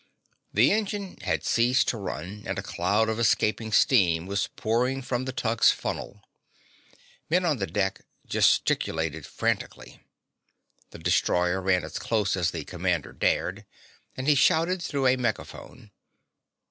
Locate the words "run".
1.99-2.41